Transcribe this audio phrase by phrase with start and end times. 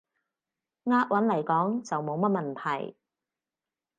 [0.85, 2.55] 押韻來講，就冇乜問
[2.87, 2.95] 題